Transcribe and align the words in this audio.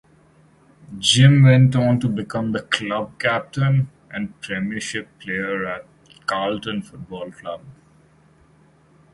Jim 0.97 1.43
went 1.43 1.75
onto 1.75 2.09
become 2.09 2.53
the 2.53 2.63
club 2.63 3.19
captain 3.19 3.87
and 4.09 4.41
premiership 4.41 5.07
player 5.19 5.63
at 5.67 5.85
Carlton 6.25 6.81
Football 6.81 7.29
Club. 7.31 7.61